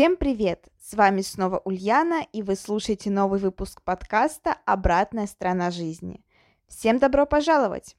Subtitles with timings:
[0.00, 0.66] Всем привет!
[0.80, 6.24] С вами снова Ульяна, и вы слушаете новый выпуск подкаста «Обратная сторона жизни».
[6.68, 7.98] Всем добро пожаловать!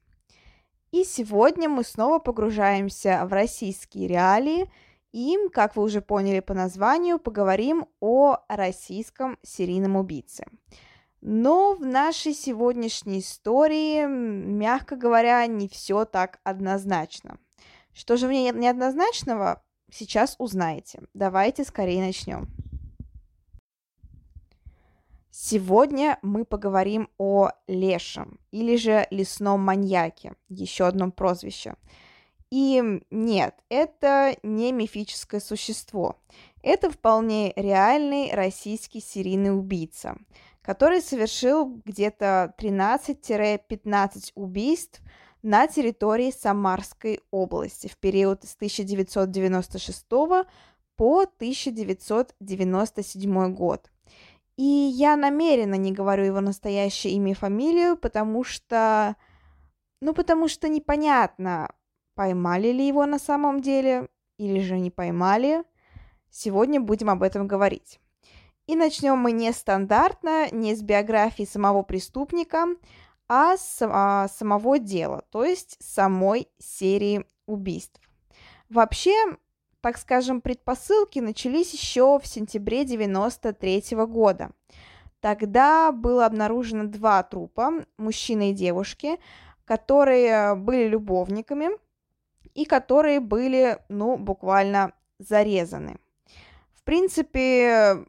[0.89, 4.67] И сегодня мы снова погружаемся в российские реалии
[5.11, 10.45] и, как вы уже поняли по названию, поговорим о российском серийном убийце.
[11.21, 17.37] Но в нашей сегодняшней истории, мягко говоря, не все так однозначно.
[17.93, 19.61] Что же в ней неоднозначного?
[19.91, 21.03] Сейчас узнаете.
[21.13, 22.47] Давайте скорее начнем.
[25.29, 31.75] Сегодня мы поговорим о лешем или же лесном маньяке, еще одном прозвище.
[32.49, 36.17] И нет, это не мифическое существо.
[36.61, 40.17] Это вполне реальный российский серийный убийца,
[40.61, 45.01] который совершил где-то 13-15 убийств
[45.43, 50.05] на территории Самарской области в период с 1996
[50.95, 53.91] по 1997 год.
[54.57, 59.15] И я намеренно не говорю его настоящее имя и фамилию, потому что...
[60.01, 61.69] Ну, потому что непонятно,
[62.15, 64.07] поймали ли его на самом деле
[64.37, 65.63] или же не поймали.
[66.29, 67.99] Сегодня будем об этом говорить.
[68.67, 72.67] И начнем мы не стандартно, не с биографии самого преступника,
[73.33, 78.01] а с а, самого дела, то есть самой серии убийств.
[78.67, 79.15] Вообще,
[79.79, 84.51] так скажем, предпосылки начались еще в сентябре 93 года.
[85.21, 89.17] Тогда было обнаружено два трупа, мужчины и девушки,
[89.63, 91.69] которые были любовниками
[92.53, 95.95] и которые были, ну, буквально зарезаны.
[96.73, 98.03] В принципе,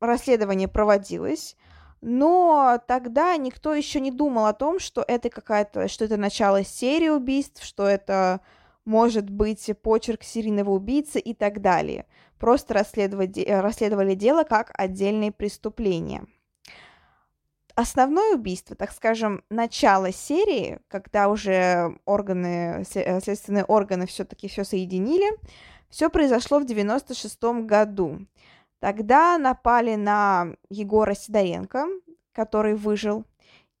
[0.00, 1.56] расследование проводилось,
[2.00, 7.08] но тогда никто еще не думал о том, что это какая-то, что это начало серии
[7.08, 8.40] убийств, что это
[8.84, 12.06] может быть почерк серийного убийцы и так далее.
[12.38, 16.24] Просто расследовали, расследовали дело как отдельные преступления.
[17.74, 25.26] Основное убийство, так скажем, начало серии, когда уже органы, следственные органы все-таки все соединили,
[25.90, 28.26] все произошло в 96 году.
[28.80, 31.86] Тогда напали на Егора Сидоренко,
[32.32, 33.24] который выжил,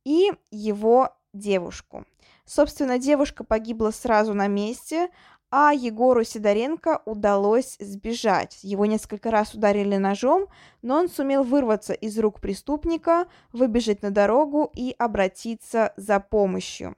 [0.04, 2.04] и его девушку.
[2.44, 5.10] Собственно, девушка погибла сразу на месте,
[5.50, 8.58] а Егору Сидоренко удалось сбежать.
[8.62, 10.48] Его несколько раз ударили ножом,
[10.82, 16.96] но он сумел вырваться из рук преступника, выбежать на дорогу и обратиться за помощью.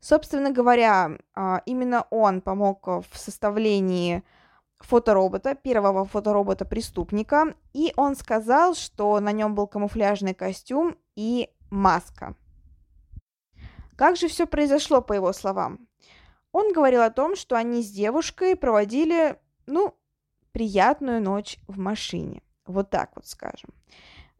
[0.00, 4.22] Собственно говоря, а, именно он помог в составлении
[4.80, 12.34] фоторобота, первого фоторобота преступника, и он сказал, что на нем был камуфляжный костюм и маска.
[13.96, 15.88] Как же все произошло, по его словам?
[16.52, 19.94] Он говорил о том, что они с девушкой проводили, ну,
[20.52, 22.42] приятную ночь в машине.
[22.66, 23.70] Вот так вот скажем.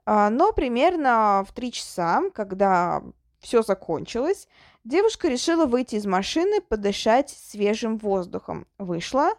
[0.05, 3.03] А, но примерно в три часа, когда
[3.41, 4.49] все закончилось,
[4.85, 8.67] девушка решила выйти из машины, подышать свежим воздухом.
[8.79, 9.35] Вышла,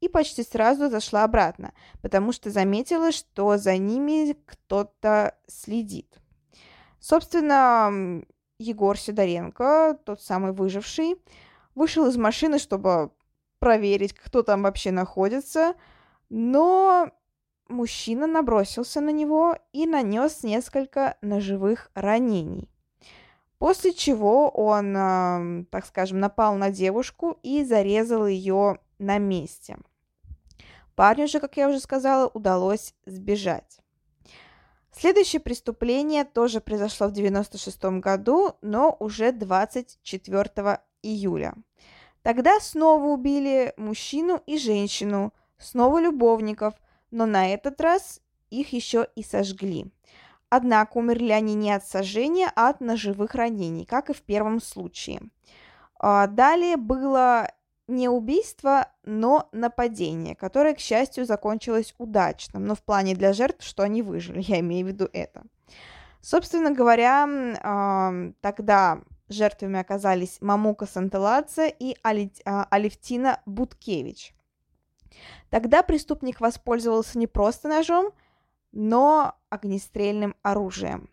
[0.00, 6.20] и почти сразу зашла обратно, потому что заметила, что за ними кто-то следит.
[6.98, 8.22] Собственно,
[8.58, 11.16] Егор Сидоренко, тот самый выживший,
[11.74, 13.10] вышел из машины, чтобы
[13.58, 15.74] проверить, кто там вообще находится,
[16.28, 17.10] но
[17.68, 22.68] мужчина набросился на него и нанес несколько ножевых ранений.
[23.58, 29.76] После чего он, так скажем, напал на девушку и зарезал ее на месте.
[30.96, 33.80] Парню же, как я уже сказала, удалось сбежать.
[34.92, 41.54] Следующее преступление тоже произошло в 96 году, но уже 24 июля.
[42.22, 46.74] Тогда снова убили мужчину и женщину, снова любовников,
[47.10, 48.20] но на этот раз
[48.50, 49.90] их еще и сожгли.
[50.48, 55.22] Однако умерли они не от сожжения, а от ножевых ранений, как и в первом случае.
[55.98, 57.48] А, далее было
[57.90, 63.82] не убийство, но нападение, которое, к счастью, закончилось удачным, но в плане для жертв, что
[63.82, 65.42] они выжили, я имею в виду это.
[66.22, 74.34] Собственно говоря, тогда жертвами оказались Мамука Сантеладзе и а, Алевтина Буткевич.
[75.48, 78.12] Тогда преступник воспользовался не просто ножом,
[78.72, 81.08] но огнестрельным оружием.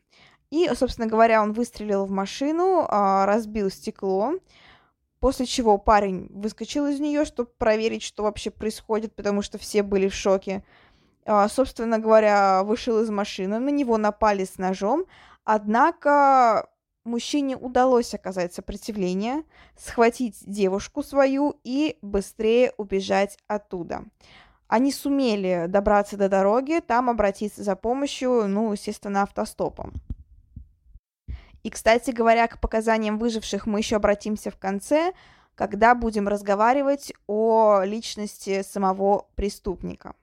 [0.49, 4.33] И, собственно говоря, он выстрелил в машину, а, разбил стекло,
[5.19, 10.07] после чего парень выскочил из нее, чтобы проверить, что вообще происходит, потому что все были
[10.09, 10.63] в шоке.
[11.25, 15.05] А, собственно говоря, вышел из машины, на него напали с ножом,
[15.43, 16.69] однако
[17.03, 19.43] мужчине удалось оказать сопротивление,
[19.75, 24.03] схватить девушку свою и быстрее убежать оттуда.
[24.67, 29.93] Они сумели добраться до дороги, там обратиться за помощью, ну, естественно, автостопом.
[31.67, 35.11] И, кстати говоря, к показаниям выживших мы еще обратимся в конце,
[35.53, 40.15] когда будем разговаривать о личности самого преступника.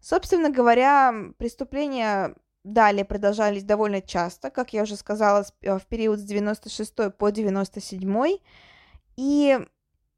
[0.00, 2.34] Собственно говоря, преступления
[2.64, 8.40] далее продолжались довольно часто, как я уже сказала, э, в период с 96 по 97.
[9.16, 9.60] И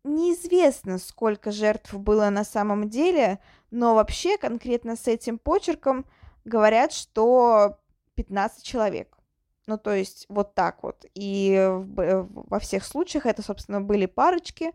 [0.04, 3.40] неизвестно, сколько жертв было на самом деле,
[3.70, 6.06] но вообще конкретно с этим почерком
[6.46, 7.76] говорят, что
[8.14, 9.18] 15 человек.
[9.66, 11.04] Ну, то есть вот так вот.
[11.14, 14.72] И во всех случаях это, собственно, были парочки,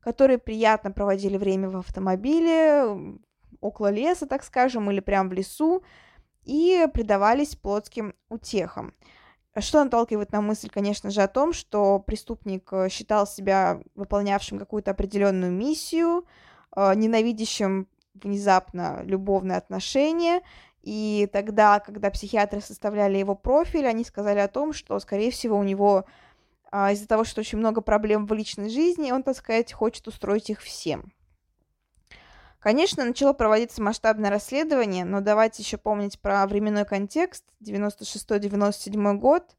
[0.00, 3.18] которые приятно проводили время в автомобиле,
[3.60, 5.82] около леса, так скажем, или прямо в лесу,
[6.44, 8.94] и предавались плотским утехам.
[9.58, 14.90] Что наталкивает на мысль, конечно же, о том, что преступник э, считал себя выполнявшим какую-то
[14.90, 16.26] определенную миссию,
[16.76, 20.42] э, ненавидящим внезапно любовные отношения,
[20.86, 25.64] и тогда, когда психиатры составляли его профиль, они сказали о том, что, скорее всего, у
[25.64, 26.04] него
[26.70, 30.48] а, из-за того, что очень много проблем в личной жизни, он, так сказать, хочет устроить
[30.48, 31.12] их всем.
[32.60, 37.44] Конечно, начало проводиться масштабное расследование, но давайте еще помнить про временной контекст.
[37.64, 39.56] 96-97 год.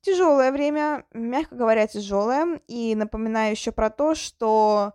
[0.00, 2.60] Тяжелое время, мягко говоря, тяжелое.
[2.66, 4.94] И напоминаю еще про то, что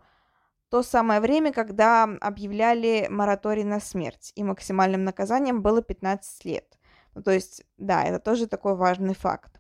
[0.74, 6.80] то самое время, когда объявляли мораторий на смерть, и максимальным наказанием было 15 лет.
[7.14, 9.60] Ну, то есть, да, это тоже такой важный факт.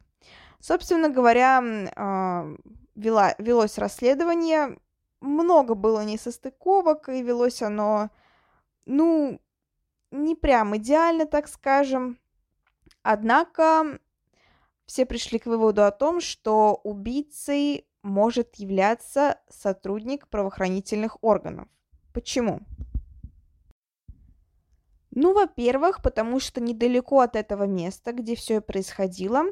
[0.60, 2.57] Собственно говоря, э,
[2.95, 4.80] вела, велось расследование,
[5.21, 8.09] много было несостыковок, и велось оно,
[8.88, 9.39] ну,
[10.09, 12.18] не прям идеально, так скажем.
[13.04, 14.00] Однако
[14.88, 21.67] все пришли к выводу о том, что убийцей может являться сотрудник правоохранительных органов.
[22.13, 22.59] Почему?
[25.15, 29.44] Ну, во-первых, потому что недалеко от этого места, где все происходило,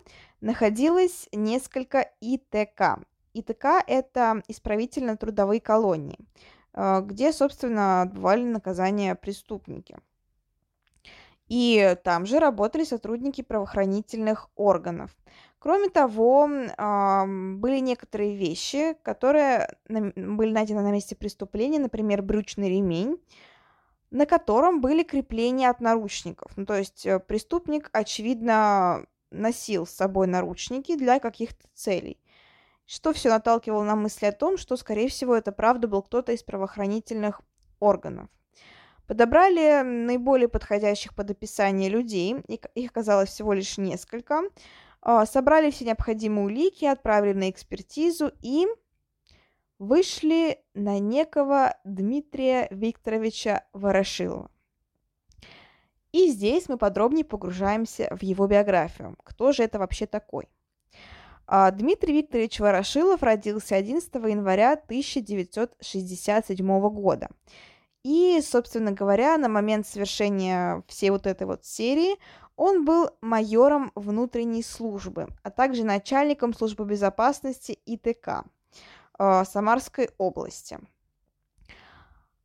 [0.42, 3.00] находилось несколько ИТК.
[3.34, 6.18] ИТК– это исправительно-трудовые колонии,
[6.74, 9.98] э, где, собственно, отбывали наказание преступники.
[11.48, 15.12] И там же работали сотрудники правоохранительных органов.
[15.62, 23.22] Кроме того, были некоторые вещи, которые были найдены на месте преступления, например, брючный ремень,
[24.10, 26.52] на котором были крепления от наручников.
[26.58, 32.20] Ну, то есть э, преступник, очевидно, носил с собой наручники для каких-то целей.
[32.88, 36.42] Что все наталкивало на мысли о том, что, скорее всего, это правда был кто-то из
[36.42, 37.40] правоохранительных
[37.80, 38.30] органов.
[39.06, 44.42] Подобрали наиболее подходящих под описание людей, их оказалось всего лишь несколько.
[45.02, 48.68] А, собрали все необходимые улики, отправили на экспертизу и
[49.80, 54.52] вышли на некого Дмитрия Викторовича Ворошилова.
[56.12, 59.16] И здесь мы подробнее погружаемся в его биографию.
[59.24, 60.48] Кто же это вообще такой?
[61.48, 67.32] А, Дмитрий Викторович Ворошилов родился 11 января 1967 года.
[68.04, 72.18] И, собственно говоря, на момент совершения всей вот этой вот серии
[72.62, 78.44] он был майором внутренней службы, а также начальником службы безопасности ИТК
[79.18, 80.78] э, Самарской области.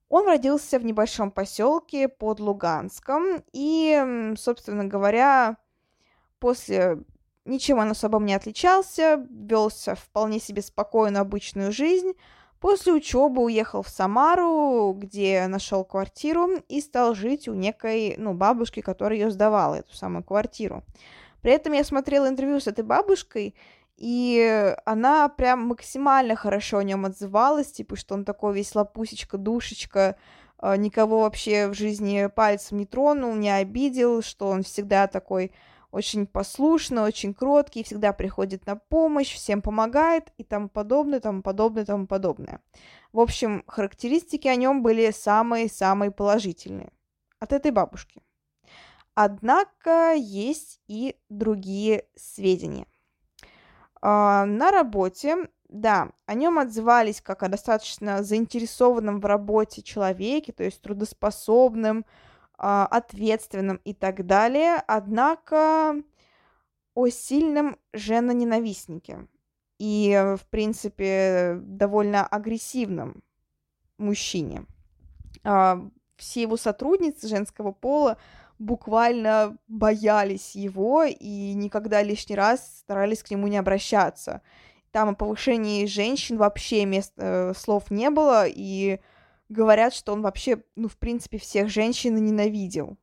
[0.08, 5.58] Он родился в небольшом поселке под Луганском и, собственно говоря,
[6.38, 7.04] после
[7.44, 12.14] ничем он особо не отличался, велся вполне себе спокойную обычную жизнь,
[12.66, 18.80] После учебы уехал в Самару, где нашел квартиру и стал жить у некой, ну, бабушки,
[18.80, 20.82] которая ее сдавала, эту самую квартиру.
[21.42, 23.54] При этом я смотрела интервью с этой бабушкой,
[23.96, 30.16] и она прям максимально хорошо о нем отзывалась, типа, что он такой весь лапусечка, душечка,
[30.58, 35.52] а, никого вообще в жизни пальцем не тронул, не обидел, что он всегда такой
[35.90, 41.84] очень послушный, очень кроткий, всегда приходит на помощь, всем помогает и тому подобное, тому подобное,
[41.84, 42.60] тому подобное.
[43.12, 46.92] В общем, характеристики о нем были самые-самые положительные
[47.38, 48.22] от этой бабушки.
[49.14, 52.86] Однако есть и другие сведения.
[54.02, 60.62] А, на работе да, о нем отзывались как о достаточно заинтересованном в работе человеке, то
[60.62, 62.04] есть трудоспособным,
[62.58, 65.94] ответственным и так далее, однако
[66.94, 69.28] о сильном женоненавистнике
[69.78, 73.22] и, в принципе, довольно агрессивном
[73.98, 74.64] мужчине.
[75.44, 75.86] А,
[76.16, 78.16] все его сотрудницы женского пола
[78.58, 84.40] буквально боялись его и никогда лишний раз старались к нему не обращаться.
[84.92, 89.00] Там о повышении женщин вообще мест, э, слов не было, и
[89.48, 92.96] говорят, что он вообще, ну, в принципе, всех женщин ненавидел.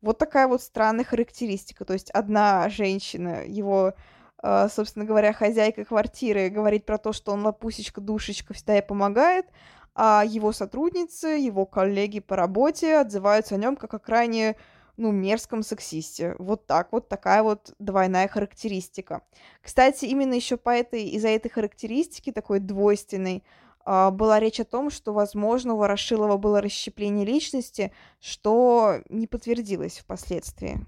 [0.00, 1.84] Вот такая вот странная характеристика.
[1.84, 3.94] То есть одна женщина, его,
[4.42, 9.46] э, собственно говоря, хозяйка квартиры, говорит про то, что он лапусечка, душечка, всегда ей помогает,
[9.94, 14.56] а его сотрудницы, его коллеги по работе отзываются о нем как о крайне
[14.96, 16.34] ну, мерзком сексисте.
[16.38, 19.22] Вот так вот, такая вот двойная характеристика.
[19.62, 23.67] Кстати, именно еще по этой, из-за этой характеристики, такой двойственной, а,
[24.10, 30.84] была речь о том, что, возможно, у Ворошилова было расщепление личности, что не подтвердилось впоследствии.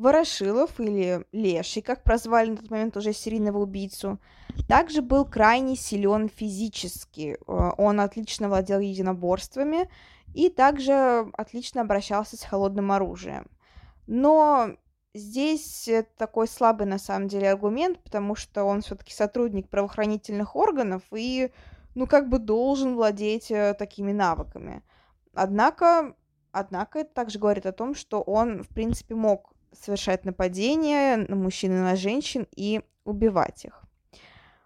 [0.00, 4.18] Ворошилов, или Леший, как прозвали на тот момент уже серийного убийцу,
[4.66, 7.36] также был крайне силен физически.
[7.46, 9.90] А, он отлично владел единоборствами
[10.34, 13.46] и также отлично обращался с холодным оружием.
[14.06, 14.70] Но
[15.14, 21.50] здесь такой слабый на самом деле аргумент, потому что он все-таки сотрудник правоохранительных органов и,
[21.94, 24.82] ну, как бы должен владеть э, такими навыками.
[25.34, 26.14] Однако,
[26.52, 31.72] однако это также говорит о том, что он, в принципе, мог совершать нападения на мужчин
[31.72, 33.84] и на женщин и убивать их.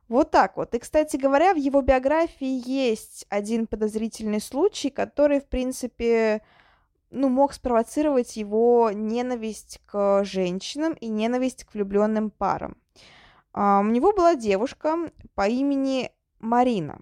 [0.09, 0.75] Вот так вот.
[0.75, 6.43] И, кстати говоря, в его биографии есть один подозрительный случай, который, в принципе,
[7.15, 12.77] ну, мог спровоцировать его ненависть к женщинам и ненависть к влюбленным парам.
[13.55, 14.97] Uh, у него была девушка
[15.35, 17.01] по имени Марина.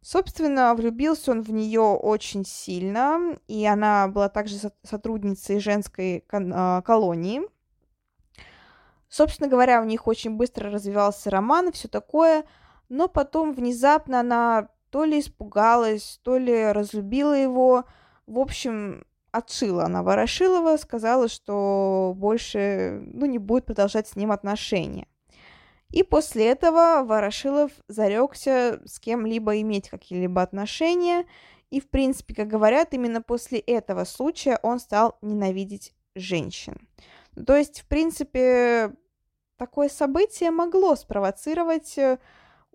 [0.00, 7.42] Собственно, влюбился он в нее очень сильно, и она была также сотрудницей женской кон- колонии.
[9.08, 12.44] Собственно говоря, у них очень быстро развивался роман и все такое,
[12.88, 17.84] но потом внезапно она то ли испугалась, то ли разлюбила его.
[18.26, 25.06] В общем, отшила она Ворошилова, сказала, что больше ну, не будет продолжать с ним отношения.
[25.90, 31.24] И после этого Ворошилов зарекся с кем-либо иметь какие-либо отношения.
[31.70, 36.88] И, в принципе, как говорят, именно после этого случая он стал ненавидеть женщин.
[37.46, 38.92] То есть, в принципе,
[39.56, 42.18] такое событие могло спровоцировать э,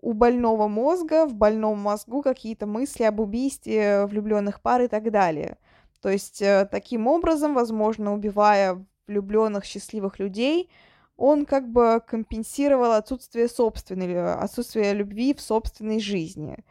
[0.00, 5.56] у больного мозга, в больном мозгу какие-то мысли об убийстве влюбленных пар и так далее.
[6.00, 10.70] То есть э, таким образом, возможно, убивая влюбленных счастливых людей,
[11.16, 16.64] он как бы компенсировал отсутствие собственной, э, отсутствие любви в собственной жизни.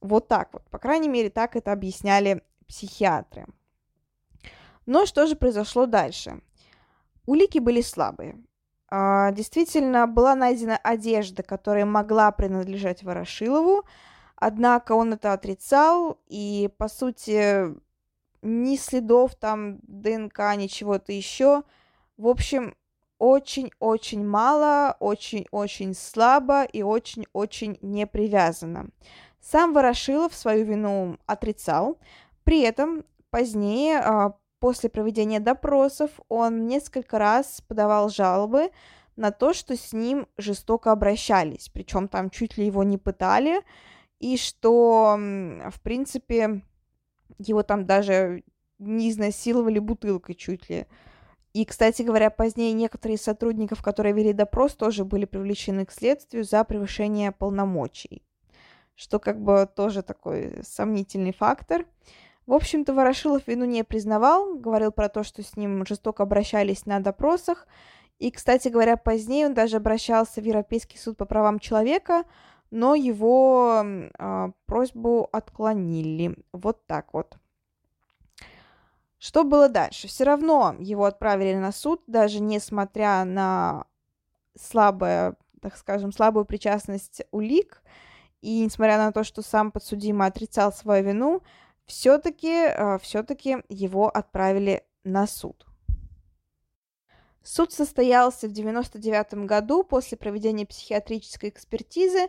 [0.00, 0.62] Вот так вот.
[0.70, 3.46] По крайней мере, так это объясняли психиатры.
[4.86, 6.40] Но что же произошло дальше?
[7.26, 8.42] Улики были слабые.
[8.90, 13.84] А, действительно, была найдена одежда, которая могла принадлежать Ворошилову,
[14.34, 17.74] однако он это отрицал, и, по сути,
[18.42, 21.62] ни следов там ДНК, ничего-то еще.
[22.16, 22.74] В общем,
[23.18, 28.90] очень-очень мало, очень-очень слабо и очень-очень не привязано.
[29.40, 31.98] Сам Ворошилов свою вину отрицал,
[32.44, 38.70] при этом позднее а, После проведения допросов он несколько раз подавал жалобы
[39.14, 43.62] на то, что с ним жестоко обращались, причем там чуть ли его не пытали,
[44.18, 46.62] и что, в принципе,
[47.38, 48.42] его там даже
[48.78, 50.86] не изнасиловали бутылкой чуть ли.
[51.52, 56.44] И, кстати говоря, позднее некоторые из сотрудников, которые вели допрос, тоже были привлечены к следствию
[56.44, 58.22] за превышение полномочий,
[58.94, 61.86] что как бы тоже такой сомнительный фактор.
[62.46, 67.00] В общем-то, Ворошилов вину не признавал, говорил про то, что с ним жестоко обращались на
[67.00, 67.66] допросах.
[68.18, 72.24] И, кстати говоря, позднее он даже обращался в Европейский суд по правам человека,
[72.70, 76.36] но его э, просьбу отклонили.
[76.52, 77.36] Вот так вот.
[79.18, 80.06] Что было дальше?
[80.06, 83.86] Все равно его отправили на суд, даже несмотря на
[84.56, 87.82] слабое, так скажем, слабую причастность улик,
[88.40, 91.42] и несмотря на то, что сам подсудимый отрицал свою вину,
[91.86, 95.66] все-таки э, все-таки его отправили на суд.
[97.42, 102.28] Суд состоялся в 1999 году после проведения психиатрической экспертизы,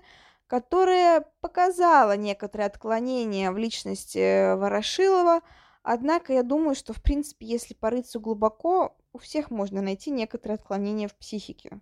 [0.49, 5.41] которая показала некоторые отклонения в личности Ворошилова,
[5.83, 11.07] однако я думаю, что, в принципе, если порыться глубоко, у всех можно найти некоторые отклонения
[11.07, 11.79] в психике.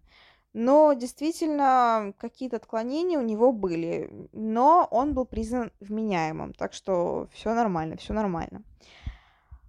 [0.51, 7.53] Но действительно какие-то отклонения у него были, но он был признан вменяемым, так что все
[7.53, 8.63] нормально, все нормально.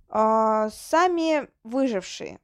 [0.09, 2.41] А, сами выжившие,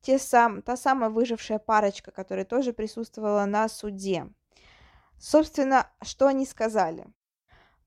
[0.00, 4.26] те сам, та самая выжившая парочка, которая тоже присутствовала на суде.
[5.18, 7.06] Собственно, что они сказали?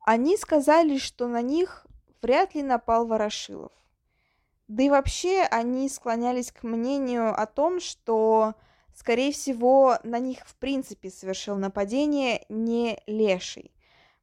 [0.05, 1.86] Они сказали, что на них
[2.21, 3.71] вряд ли напал Ворошилов.
[4.67, 8.53] Да и вообще они склонялись к мнению о том, что,
[8.95, 13.74] скорее всего, на них в принципе совершил нападение не Леший.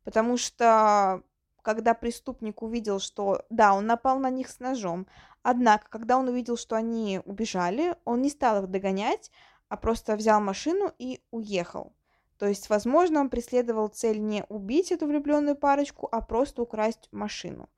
[0.05, 1.23] Потому что
[1.63, 5.09] когда преступник увидел, что да, он напал на них с ножом,
[5.43, 9.33] однако, когда он увидел, что они убежали, он не стал их догонять,
[9.69, 11.93] а просто взял машину и уехал.
[12.39, 17.69] То есть, возможно, он преследовал цель не убить эту влюбленную парочку, а просто украсть машину.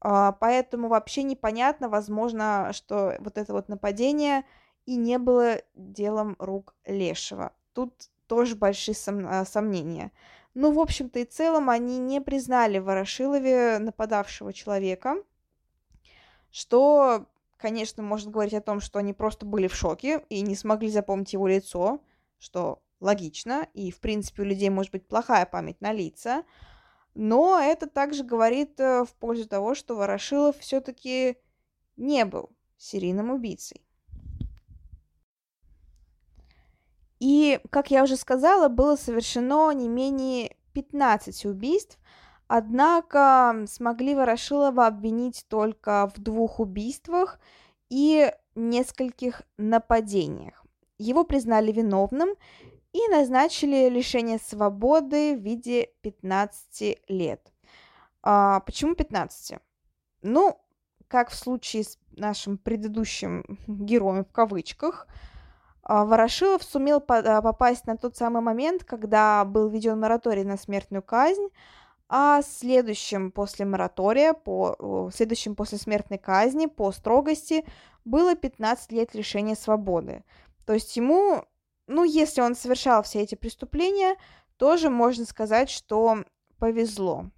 [0.00, 4.44] А, поэтому вообще непонятно, возможно, что вот это вот нападение
[4.86, 7.52] и не было делом рук Лешего.
[7.72, 7.92] Тут
[8.26, 10.12] тоже большие сом- а, сомнения.
[10.54, 15.16] Ну, в общем-то и целом, они не признали Ворошилове нападавшего человека,
[16.50, 17.26] что,
[17.56, 21.32] конечно, может говорить о том, что они просто были в шоке и не смогли запомнить
[21.32, 22.00] его лицо,
[22.38, 26.44] что логично, и, в принципе, у людей может быть плохая память на лица,
[27.14, 31.36] но это также говорит э, в пользу того, что Ворошилов все-таки
[31.96, 33.84] не был серийным убийцей.
[37.18, 41.98] И, как я уже сказала, было совершено не менее 15 убийств,
[42.46, 47.40] однако смогли Ворошилова обвинить только в двух убийствах
[47.88, 50.64] и нескольких нападениях.
[50.98, 52.30] Его признали виновным
[52.98, 57.52] и назначили лишение свободы в виде 15 лет.
[58.22, 59.58] А, почему 15?
[60.22, 60.60] Ну,
[61.06, 65.06] как в случае с нашим предыдущим героем в кавычках–
[65.88, 71.02] а, Ворошилов сумел а, попасть на тот самый момент, когда был введен мораторий на смертную
[71.02, 71.48] казнь,
[72.10, 77.64] а следующим после моратория, по, следующим после смертной казни, по строгости,
[78.04, 80.24] было 15 лет лишения свободы.
[80.66, 81.44] То есть ему,
[81.88, 84.16] ну, если он совершал все эти преступления,
[84.56, 86.24] тоже можно сказать, что
[86.58, 87.30] повезло.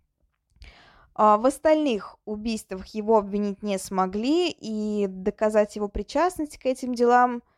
[1.15, 7.43] А, в остальных убийствах его обвинить не смогли, и доказать его причастность к этим делам–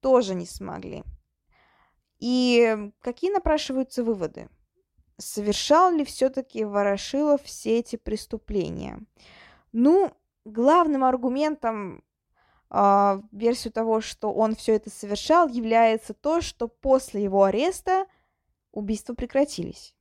[0.00, 1.04] тоже не смогли.
[2.18, 4.48] И какие напрашиваются выводы?
[5.16, 9.00] Совершал ли все-таки Ворошилов все эти преступления?
[9.72, 10.12] Ну,
[10.44, 12.02] главным аргументом
[12.70, 18.06] э, версию того, что он все это совершал, является то, что после его ареста
[18.72, 19.94] убийства прекратились.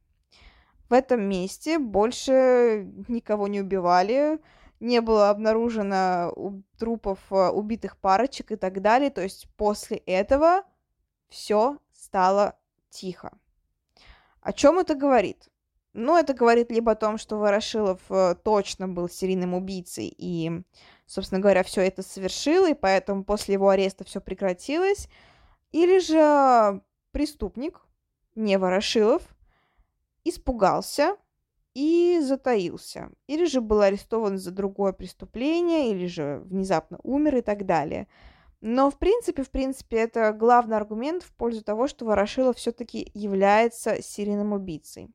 [0.89, 4.39] В этом месте больше никого не убивали,
[4.79, 6.33] не было обнаружено
[6.77, 9.09] трупов э, убитых парочек и так далее.
[9.09, 10.63] То есть после этого
[11.27, 12.57] все стало
[12.89, 13.37] тихо.
[14.41, 15.49] О чем это говорит?
[15.93, 20.63] Ну, это говорит либо о том, что Ворошилов э, точно был серийным убийцей и,
[21.09, 25.09] собственно говоря, все это совершил, и поэтому после его ареста все прекратилось,
[25.71, 27.81] или же преступник,
[28.35, 29.23] не Ворошилов,
[30.23, 31.17] испугался,
[31.73, 33.09] и затаился.
[33.27, 38.07] Или же был арестован за другое преступление, или же внезапно умер и так далее.
[38.61, 44.01] Но, в принципе, в принципе, это главный аргумент в пользу того, что Ворошилов все-таки является
[44.01, 45.09] серийным убийцей.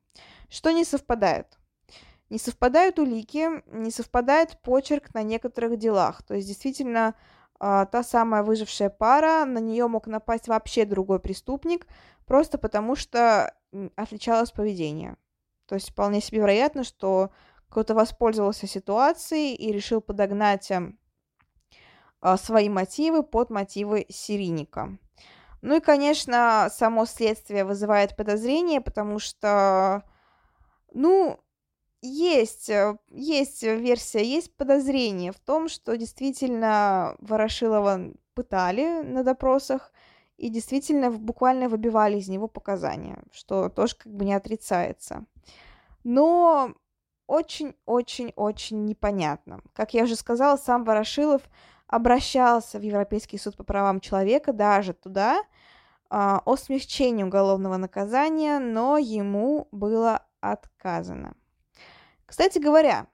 [0.49, 1.59] Что не совпадает?
[2.29, 6.23] Не совпадают улики, не совпадает почерк на некоторых делах.
[6.23, 7.15] То есть, действительно,
[7.59, 11.87] а, та самая выжившая пара, на нее мог напасть вообще другой преступник,
[12.25, 13.53] просто потому что
[13.95, 15.17] отличалось поведение.
[15.67, 17.31] То есть вполне себе вероятно, что
[17.69, 20.99] кто-то воспользовался ситуацией и решил подогнать эм,
[22.21, 24.97] а, свои мотивы под мотивы серийника.
[25.61, 30.03] Ну и, конечно, само следствие вызывает подозрения, потому что,
[30.93, 31.39] ну,
[32.05, 39.91] есть, э, есть версия, есть подозрение в том, что действительно Ворошилова пытали на допросах
[40.37, 45.25] и действительно буквально выбивали из него показания, что тоже как бы не отрицается
[46.05, 46.73] но
[47.27, 49.59] очень-очень-очень непонятно.
[49.73, 51.41] Как я уже сказала, сам Ворошилов
[51.87, 55.41] обращался в Европейский суд по правам человека, даже туда,
[56.09, 61.35] а, о смягчении уголовного наказания, но ему было отказано.
[62.25, 63.07] Кстати говоря,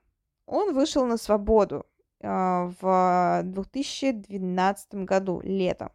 [0.45, 1.85] он вышел на свободу
[2.21, 5.91] а, в 2012 году, летом.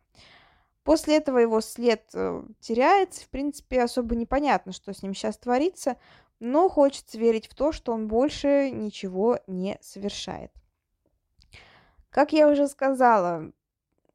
[0.82, 5.96] После этого его след э, теряется, в принципе, особо непонятно, что с ним сейчас творится,
[6.38, 10.52] но хочется верить в то, что он больше ничего не совершает.
[12.10, 13.50] Как я уже сказала,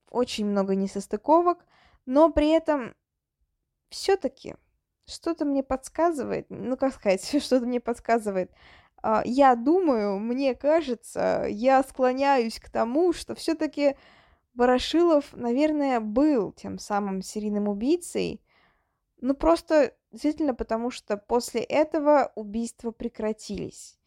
[0.10, 1.66] очень много несостыковок,
[2.06, 2.96] но при этом
[3.90, 4.56] все-таки
[5.06, 8.52] что-то мне подсказывает, ну как сказать, что-то мне подсказывает.
[9.02, 13.96] А, я думаю, мне кажется, я склоняюсь к тому, что все-таки
[14.54, 18.42] Ворошилов, наверное, был тем самым серийным убийцей,
[19.22, 23.98] ну просто действительно потому, что после этого убийства прекратились.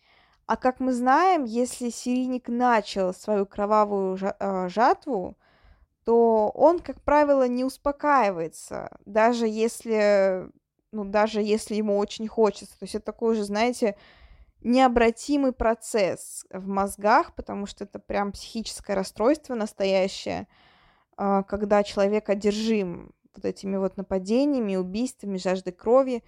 [0.47, 5.37] А как мы знаем, если серийник начал свою кровавую а, жатву,
[6.05, 10.47] то он, как правило, не успокаивается, даже если,
[10.93, 12.79] ну, даже если ему очень хочется.
[12.79, 13.97] То есть это такой же, знаете,
[14.65, 20.49] необратимый процесс в мозгах, потому что это прям психическое расстройство настоящее,
[21.17, 26.25] а, когда человек одержим вот этими вот нападениями, убийствами, жаждой крови,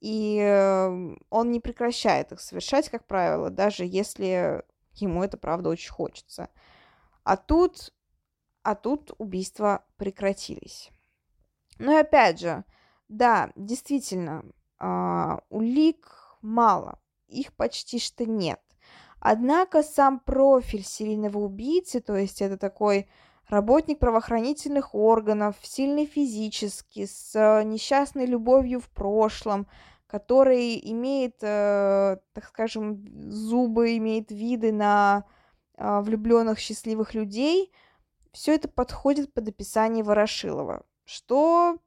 [0.00, 4.62] и э, он не прекращает их совершать, как правило, даже если
[4.94, 6.50] ему это правда очень хочется.
[7.24, 7.92] А тут,
[8.62, 10.90] а тут убийства прекратились.
[11.78, 12.64] Ну и опять же,
[13.08, 14.44] да, действительно,
[14.78, 18.60] э, улик мало, их почти что нет.
[19.20, 23.08] Однако сам профиль серийного убийцы, то есть это такой
[23.48, 29.66] работник правоохранительных органов, сильный физически, с э, несчастной любовью в прошлом,
[30.06, 35.24] который имеет, э, так скажем, зубы, имеет виды на
[35.76, 37.72] э, влюбленных счастливых людей,
[38.32, 41.78] все это подходит под описание Ворошилова, что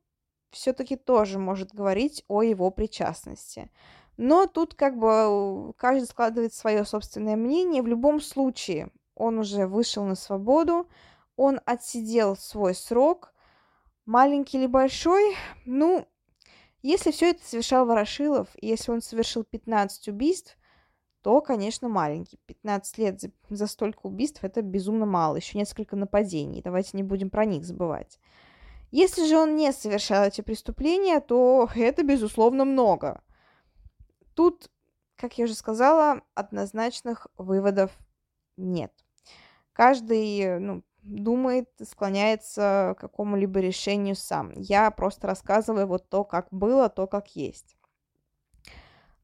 [0.50, 3.72] все-таки тоже может говорить о его причастности.
[4.24, 7.82] Но тут как бы каждый складывает свое собственное мнение.
[7.82, 10.88] В любом случае, он уже вышел на свободу,
[11.38, 13.34] он отсидел свой срок,
[14.06, 16.08] маленький или большой, ну,
[16.84, 20.56] если все это совершал Ворошилов, если он совершил 15 убийств,
[21.24, 22.38] то, конечно, маленький.
[22.46, 25.38] 15 лет за, за столько убийств– это безумно мало.
[25.38, 26.62] Еще несколько нападений.
[26.62, 28.20] Давайте не будем про них забывать.
[28.92, 33.24] Если же он не совершал эти преступления, то это, безусловно, много.
[34.34, 34.70] Тут,
[35.16, 37.92] как я уже сказала, однозначных выводов
[38.58, 38.94] нет.
[39.74, 44.52] Каждый ну, думает, склоняется к какому-либо решению сам.
[44.56, 47.76] Я просто рассказываю вот то, как было, то, как есть.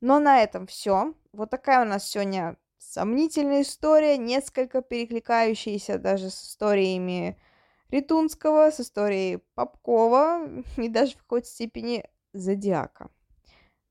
[0.01, 1.13] Но на этом все.
[1.31, 7.39] Вот такая у нас сегодня сомнительная история, несколько перекликающаяся даже с историями
[7.89, 13.09] Ритунского, с историей Попкова и даже в какой-то степени Зодиака.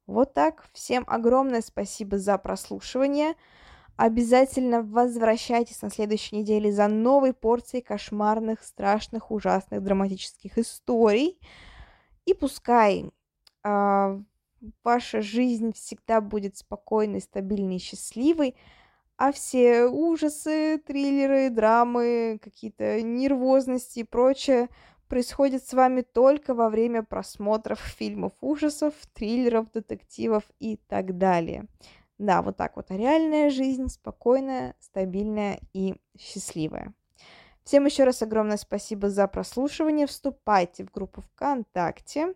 [0.07, 0.65] Вот так.
[0.73, 3.35] Всем огромное спасибо за прослушивание.
[3.97, 11.41] Обязательно возвращайтесь на следующей неделе за новой порцией кошмарных, страшных, ужасных, драматических историй.
[12.27, 13.11] И пускай
[13.65, 14.21] э,
[14.85, 18.55] ваша жизнь всегда будет спокойной, стабильной, счастливой,
[19.17, 24.69] а все ужасы, триллеры, драмы, какие-то нервозности и прочее
[25.07, 31.67] происходят с вами только во время просмотров фильмов ужасов, триллеров, детективов и так далее.
[32.19, 32.91] Да, вот так вот.
[32.91, 36.95] А реальная жизнь спокойная, стабильная и счастливая.
[37.65, 40.07] Всем еще раз огромное спасибо за прослушивание.
[40.07, 42.35] Вступайте в группу ВКонтакте.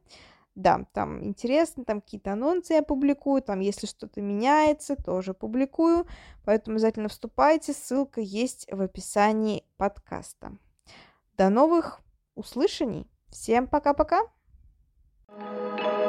[0.57, 6.07] Да, там интересно, там какие-то анонсы я публикую, там если что-то меняется, тоже публикую.
[6.45, 10.57] Поэтому обязательно вступайте, ссылка есть в описании подкаста.
[11.39, 12.01] До новых
[12.41, 13.07] услышаний.
[13.29, 14.23] Всем пока-пока.
[15.29, 16.00] thank you